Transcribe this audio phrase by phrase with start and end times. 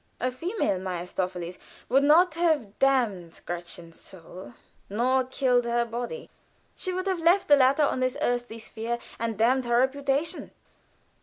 [0.19, 4.55] A female Mephistopheles would not have damned Gretchen's soul,
[4.89, 6.27] nor killed her body,
[6.75, 10.49] she would have left the latter on this earthly sphere, and damned her reputation.